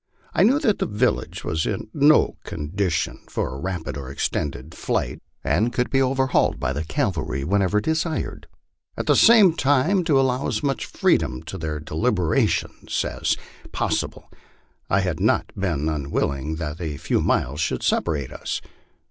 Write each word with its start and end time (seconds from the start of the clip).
I 0.33 0.41
knew 0.41 0.57
that 0.57 0.79
the 0.79 0.87
village 0.87 1.43
was 1.43 1.67
in 1.67 1.87
no 1.93 2.37
condition 2.43 3.19
for 3.29 3.53
a 3.53 3.59
rapid 3.59 3.95
or 3.97 4.09
extended 4.09 4.73
flight, 4.73 5.21
and 5.43 5.71
could 5.71 5.91
be 5.91 6.01
overhauled 6.01 6.59
by 6.59 6.73
the 6.73 6.83
cavalry 6.83 7.43
whenever 7.43 7.79
desired; 7.79 8.47
at 8.97 9.05
the 9.05 9.15
same 9.15 9.53
time, 9.53 10.03
to 10.05 10.19
allow 10.19 10.47
as 10.47 10.63
much 10.63 10.87
freedom 10.87 11.43
in 11.53 11.59
their 11.59 11.79
deliberations 11.79 13.05
as 13.05 13.37
possible, 13.73 14.27
I 14.89 15.01
had 15.01 15.19
not 15.19 15.51
been 15.55 15.87
un 15.87 16.09
willing 16.09 16.55
that 16.55 16.81
a 16.81 16.97
few 16.97 17.21
miles 17.21 17.61
should 17.61 17.83
separate 17.83 18.31
us. 18.31 18.59